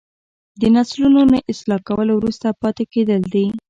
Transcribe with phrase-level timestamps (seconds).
[0.59, 3.45] د نسلونو نه اصلاح کول وروسته پاتې کیدل دي.